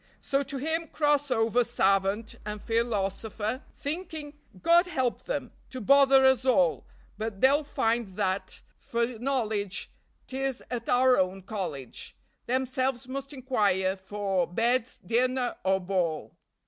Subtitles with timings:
[0.19, 5.51] So to him cross over savant and philosopher, Thinking, God help them!
[5.69, 6.87] to bother us all;
[7.19, 9.91] But they'll find that for knowledge
[10.25, 12.15] 'tis at our own college
[12.47, 16.35] Themselves must inquire for beds, dinner, or ball.